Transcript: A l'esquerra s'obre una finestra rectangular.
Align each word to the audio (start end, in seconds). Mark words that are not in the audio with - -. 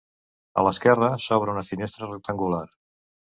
A 0.61 0.63
l'esquerra 0.67 1.09
s'obre 1.25 1.53
una 1.57 1.63
finestra 1.67 2.09
rectangular. 2.11 2.65